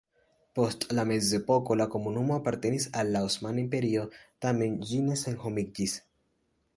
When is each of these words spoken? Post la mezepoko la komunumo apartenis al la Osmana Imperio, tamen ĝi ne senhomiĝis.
Post 0.59 0.85
la 0.99 1.03
mezepoko 1.09 1.75
la 1.81 1.85
komunumo 1.95 2.33
apartenis 2.41 2.87
al 3.01 3.13
la 3.17 3.21
Osmana 3.27 3.63
Imperio, 3.65 4.07
tamen 4.47 4.79
ĝi 4.89 5.03
ne 5.11 5.19
senhomiĝis. 5.25 5.95